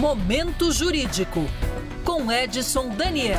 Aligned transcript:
Momento 0.00 0.72
Jurídico, 0.72 1.40
com 2.06 2.32
Edson 2.32 2.88
Daniel. 2.88 3.36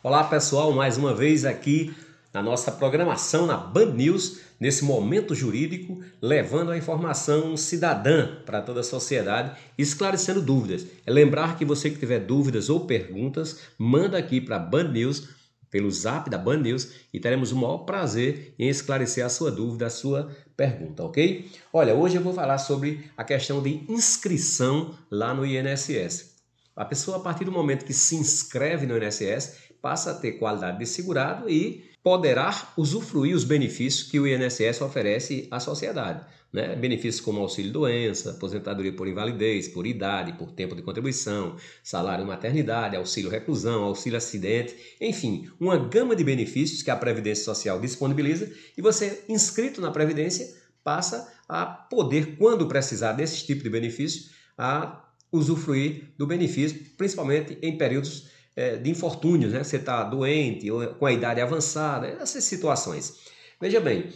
Olá 0.00 0.22
pessoal, 0.22 0.70
mais 0.70 0.96
uma 0.96 1.12
vez 1.12 1.44
aqui 1.44 1.92
na 2.32 2.40
nossa 2.40 2.70
programação 2.70 3.44
na 3.44 3.56
Band 3.56 3.86
News, 3.86 4.38
nesse 4.60 4.84
momento 4.84 5.34
jurídico, 5.34 6.00
levando 6.22 6.70
a 6.70 6.78
informação 6.78 7.56
cidadã 7.56 8.36
para 8.46 8.62
toda 8.62 8.80
a 8.80 8.84
sociedade, 8.84 9.56
esclarecendo 9.76 10.40
dúvidas. 10.40 10.86
É 11.04 11.10
lembrar 11.10 11.58
que 11.58 11.64
você 11.64 11.90
que 11.90 11.98
tiver 11.98 12.20
dúvidas 12.20 12.70
ou 12.70 12.86
perguntas, 12.86 13.62
manda 13.76 14.16
aqui 14.16 14.40
para 14.40 14.54
a 14.54 14.60
Band 14.60 14.92
News 14.92 15.28
pelo 15.74 15.90
zap 15.90 16.30
da 16.30 16.38
Band 16.38 16.58
News 16.58 16.92
e 17.12 17.18
teremos 17.18 17.50
o 17.50 17.56
maior 17.56 17.78
prazer 17.78 18.54
em 18.56 18.68
esclarecer 18.68 19.26
a 19.26 19.28
sua 19.28 19.50
dúvida, 19.50 19.86
a 19.86 19.90
sua 19.90 20.30
pergunta, 20.56 21.02
ok? 21.02 21.50
Olha, 21.72 21.92
hoje 21.96 22.14
eu 22.14 22.22
vou 22.22 22.32
falar 22.32 22.58
sobre 22.58 23.10
a 23.16 23.24
questão 23.24 23.60
de 23.60 23.84
inscrição 23.88 24.96
lá 25.10 25.34
no 25.34 25.44
INSS. 25.44 26.33
A 26.76 26.84
pessoa, 26.84 27.18
a 27.18 27.20
partir 27.20 27.44
do 27.44 27.52
momento 27.52 27.84
que 27.84 27.92
se 27.92 28.16
inscreve 28.16 28.86
no 28.86 28.96
INSS, 28.96 29.56
passa 29.80 30.10
a 30.10 30.14
ter 30.14 30.32
qualidade 30.32 30.78
de 30.78 30.86
segurado 30.86 31.48
e 31.48 31.84
poderá 32.02 32.72
usufruir 32.76 33.34
os 33.34 33.44
benefícios 33.44 34.10
que 34.10 34.18
o 34.18 34.26
INSS 34.26 34.80
oferece 34.80 35.46
à 35.50 35.60
sociedade. 35.60 36.24
Né? 36.52 36.76
Benefícios 36.76 37.20
como 37.20 37.40
auxílio-doença, 37.40 38.32
aposentadoria 38.32 38.92
por 38.92 39.08
invalidez, 39.08 39.68
por 39.68 39.86
idade, 39.86 40.34
por 40.34 40.52
tempo 40.52 40.74
de 40.74 40.82
contribuição, 40.82 41.56
salário 41.82 42.26
maternidade, 42.26 42.96
auxílio-reclusão, 42.96 43.84
auxílio-acidente, 43.84 44.76
enfim, 45.00 45.50
uma 45.58 45.76
gama 45.76 46.14
de 46.14 46.22
benefícios 46.22 46.82
que 46.82 46.90
a 46.90 46.96
Previdência 46.96 47.44
Social 47.44 47.80
disponibiliza 47.80 48.52
e 48.76 48.82
você, 48.82 49.24
inscrito 49.28 49.80
na 49.80 49.90
Previdência, 49.90 50.54
passa 50.82 51.32
a 51.48 51.64
poder, 51.66 52.36
quando 52.36 52.68
precisar 52.68 53.12
desse 53.12 53.46
tipo 53.46 53.62
de 53.62 53.70
benefício, 53.70 54.30
a 54.56 55.04
usufruir 55.36 56.14
do 56.16 56.26
benefício, 56.26 56.80
principalmente 56.96 57.58
em 57.60 57.76
períodos 57.76 58.28
é, 58.56 58.76
de 58.76 58.90
infortúnios, 58.90 59.52
né? 59.52 59.64
Você 59.64 59.76
está 59.76 60.04
doente 60.04 60.70
ou 60.70 60.86
com 60.94 61.06
a 61.06 61.12
idade 61.12 61.40
avançada, 61.40 62.06
essas 62.06 62.44
situações. 62.44 63.14
Veja 63.60 63.80
bem, 63.80 64.12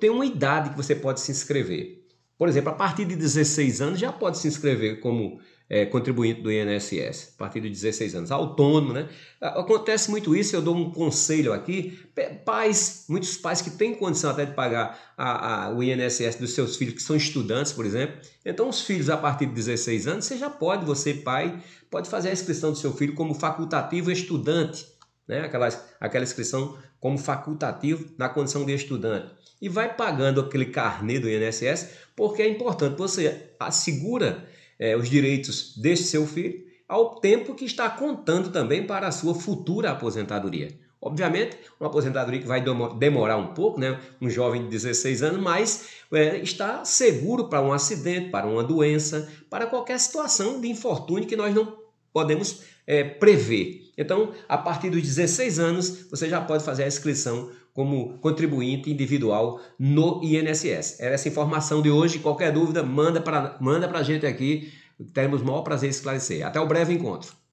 tem 0.00 0.10
uma 0.10 0.24
idade 0.24 0.70
que 0.70 0.76
você 0.76 0.94
pode 0.94 1.20
se 1.20 1.30
inscrever. 1.30 2.04
Por 2.38 2.48
exemplo, 2.48 2.70
a 2.70 2.74
partir 2.74 3.04
de 3.04 3.16
16 3.16 3.80
anos 3.80 3.98
já 3.98 4.12
pode 4.12 4.38
se 4.38 4.48
inscrever 4.48 5.00
como 5.00 5.40
é, 5.70 5.84
contribuinte 5.84 6.40
do 6.40 6.50
INSS, 6.50 7.34
a 7.34 7.38
partir 7.38 7.60
de 7.60 7.68
16 7.68 8.14
anos, 8.14 8.30
autônomo, 8.30 8.94
né? 8.94 9.08
Acontece 9.40 10.10
muito 10.10 10.34
isso, 10.34 10.56
eu 10.56 10.62
dou 10.62 10.74
um 10.74 10.90
conselho 10.90 11.52
aqui, 11.52 11.98
pais, 12.44 13.04
muitos 13.08 13.36
pais 13.36 13.60
que 13.60 13.70
têm 13.70 13.94
condição 13.94 14.30
até 14.30 14.46
de 14.46 14.54
pagar 14.54 14.98
a, 15.16 15.66
a, 15.66 15.74
o 15.74 15.82
INSS 15.82 16.36
dos 16.36 16.54
seus 16.54 16.76
filhos, 16.76 16.94
que 16.94 17.02
são 17.02 17.14
estudantes, 17.14 17.72
por 17.72 17.84
exemplo, 17.84 18.18
então 18.44 18.68
os 18.68 18.80
filhos 18.80 19.10
a 19.10 19.16
partir 19.16 19.46
de 19.46 19.52
16 19.52 20.06
anos, 20.06 20.24
você 20.24 20.38
já 20.38 20.48
pode, 20.48 20.86
você 20.86 21.12
pai, 21.12 21.62
pode 21.90 22.08
fazer 22.08 22.30
a 22.30 22.32
inscrição 22.32 22.72
do 22.72 22.78
seu 22.78 22.92
filho 22.94 23.14
como 23.14 23.34
facultativo 23.34 24.10
estudante, 24.10 24.86
né? 25.26 25.40
aquela, 25.40 25.68
aquela 26.00 26.24
inscrição 26.24 26.78
como 26.98 27.18
facultativo 27.18 28.06
na 28.16 28.28
condição 28.28 28.64
de 28.64 28.72
estudante. 28.72 29.36
E 29.60 29.68
vai 29.68 29.94
pagando 29.94 30.40
aquele 30.40 30.66
carnê 30.66 31.18
do 31.18 31.28
INSS, 31.28 31.90
porque 32.16 32.42
é 32.42 32.48
importante, 32.48 32.96
você 32.96 33.50
assegura 33.58 34.48
é, 34.78 34.96
os 34.96 35.08
direitos 35.08 35.76
deste 35.76 36.06
seu 36.06 36.26
filho, 36.26 36.66
ao 36.88 37.20
tempo 37.20 37.54
que 37.54 37.64
está 37.64 37.88
contando 37.90 38.50
também 38.50 38.86
para 38.86 39.08
a 39.08 39.12
sua 39.12 39.34
futura 39.34 39.90
aposentadoria. 39.90 40.68
Obviamente, 41.00 41.56
uma 41.78 41.88
aposentadoria 41.88 42.40
que 42.40 42.46
vai 42.46 42.62
demorar 42.98 43.36
um 43.36 43.54
pouco, 43.54 43.78
né? 43.78 44.00
um 44.20 44.28
jovem 44.28 44.64
de 44.64 44.68
16 44.68 45.22
anos, 45.22 45.40
mas 45.40 45.88
é, 46.12 46.38
está 46.38 46.84
seguro 46.84 47.48
para 47.48 47.62
um 47.62 47.72
acidente, 47.72 48.30
para 48.30 48.46
uma 48.46 48.64
doença, 48.64 49.30
para 49.48 49.66
qualquer 49.66 49.98
situação 50.00 50.60
de 50.60 50.68
infortúnio 50.68 51.28
que 51.28 51.36
nós 51.36 51.54
não 51.54 51.78
podemos 52.12 52.62
é, 52.84 53.04
prever. 53.04 53.92
Então, 53.96 54.32
a 54.48 54.58
partir 54.58 54.90
dos 54.90 55.02
16 55.02 55.58
anos, 55.60 56.10
você 56.10 56.28
já 56.28 56.40
pode 56.40 56.64
fazer 56.64 56.84
a 56.84 56.88
inscrição 56.88 57.50
como 57.78 58.18
contribuinte 58.18 58.90
individual 58.90 59.60
no 59.78 60.20
INSS. 60.20 60.98
Era 60.98 61.14
essa 61.14 61.28
informação 61.28 61.80
de 61.80 61.88
hoje. 61.88 62.18
Qualquer 62.18 62.52
dúvida, 62.52 62.82
manda 62.82 63.20
para 63.20 63.56
manda 63.60 63.88
a 63.96 64.02
gente 64.02 64.26
aqui. 64.26 64.72
Teremos 65.14 65.42
o 65.42 65.44
maior 65.44 65.62
prazer 65.62 65.86
em 65.86 65.90
esclarecer. 65.90 66.44
Até 66.44 66.58
o 66.58 66.66
breve 66.66 66.92
encontro. 66.92 67.37